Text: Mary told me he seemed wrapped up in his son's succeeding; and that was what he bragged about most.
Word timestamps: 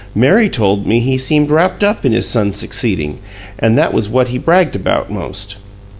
Mary 0.15 0.49
told 0.49 0.87
me 0.87 0.99
he 0.99 1.15
seemed 1.15 1.51
wrapped 1.51 1.83
up 1.83 2.03
in 2.03 2.11
his 2.11 2.27
son's 2.27 2.57
succeeding; 2.57 3.19
and 3.59 3.77
that 3.77 3.93
was 3.93 4.09
what 4.09 4.29
he 4.29 4.39
bragged 4.39 4.75
about 4.75 5.11
most. 5.11 5.57